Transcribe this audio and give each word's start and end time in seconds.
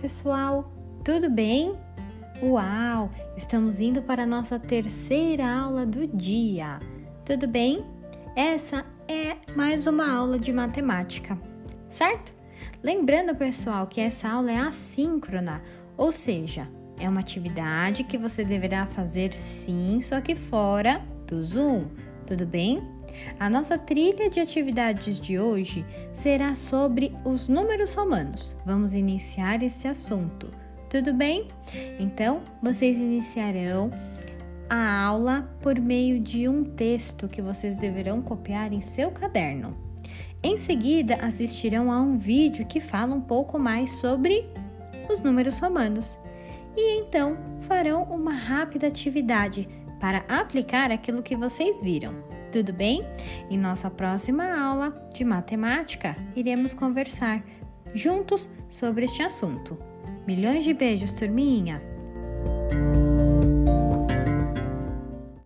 pessoal! 0.00 0.68
Tudo 1.04 1.30
bem? 1.30 1.78
Uau! 2.42 3.08
Estamos 3.36 3.78
indo 3.78 4.02
para 4.02 4.24
a 4.24 4.26
nossa 4.26 4.58
terceira 4.58 5.48
aula 5.48 5.86
do 5.86 6.08
dia. 6.08 6.80
Tudo 7.24 7.46
bem? 7.46 7.84
Essa 8.34 8.84
é 9.06 9.36
mais 9.54 9.86
uma 9.86 10.12
aula 10.12 10.40
de 10.40 10.52
matemática, 10.52 11.38
certo? 11.88 12.34
Lembrando, 12.82 13.32
pessoal, 13.36 13.86
que 13.86 14.00
essa 14.00 14.28
aula 14.28 14.50
é 14.50 14.58
assíncrona, 14.58 15.62
ou 15.96 16.10
seja, 16.10 16.68
é 16.98 17.08
uma 17.08 17.20
atividade 17.20 18.02
que 18.02 18.18
você 18.18 18.42
deverá 18.44 18.86
fazer 18.86 19.32
sim, 19.32 20.00
só 20.00 20.20
que 20.20 20.34
fora 20.34 21.00
do 21.28 21.40
Zoom. 21.44 21.84
Tudo 22.26 22.44
bem? 22.44 22.82
A 23.38 23.48
nossa 23.48 23.78
trilha 23.78 24.28
de 24.28 24.40
atividades 24.40 25.18
de 25.20 25.38
hoje 25.38 25.84
será 26.12 26.54
sobre 26.54 27.12
os 27.24 27.48
números 27.48 27.94
romanos. 27.94 28.56
Vamos 28.64 28.94
iniciar 28.94 29.62
esse 29.62 29.88
assunto. 29.88 30.48
Tudo 30.88 31.14
bem? 31.14 31.48
Então, 31.98 32.42
vocês 32.62 32.98
iniciarão 32.98 33.90
a 34.68 35.02
aula 35.04 35.48
por 35.60 35.78
meio 35.80 36.20
de 36.20 36.48
um 36.48 36.64
texto 36.64 37.28
que 37.28 37.42
vocês 37.42 37.76
deverão 37.76 38.22
copiar 38.22 38.72
em 38.72 38.80
seu 38.80 39.10
caderno. 39.10 39.76
Em 40.42 40.56
seguida, 40.56 41.16
assistirão 41.16 41.92
a 41.92 42.00
um 42.00 42.16
vídeo 42.16 42.64
que 42.66 42.80
fala 42.80 43.14
um 43.14 43.20
pouco 43.20 43.58
mais 43.58 43.92
sobre 43.98 44.48
os 45.08 45.22
números 45.22 45.58
romanos. 45.58 46.18
E 46.76 46.98
então 47.00 47.36
farão 47.62 48.04
uma 48.04 48.32
rápida 48.32 48.86
atividade 48.86 49.66
para 50.00 50.24
aplicar 50.28 50.90
aquilo 50.90 51.22
que 51.22 51.36
vocês 51.36 51.82
viram. 51.82 52.14
Tudo 52.52 52.72
bem? 52.72 53.04
Em 53.48 53.56
nossa 53.56 53.90
próxima 53.90 54.44
aula 54.44 54.90
de 55.14 55.24
matemática, 55.24 56.16
iremos 56.34 56.74
conversar 56.74 57.44
juntos 57.94 58.48
sobre 58.68 59.04
este 59.04 59.22
assunto. 59.22 59.78
Milhões 60.26 60.64
de 60.64 60.74
beijos, 60.74 61.12
turminha! 61.12 61.80